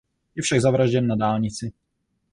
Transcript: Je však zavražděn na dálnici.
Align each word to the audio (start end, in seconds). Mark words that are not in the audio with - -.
Je 0.35 0.41
však 0.43 0.61
zavražděn 0.61 1.07
na 1.07 1.15
dálnici. 1.15 1.71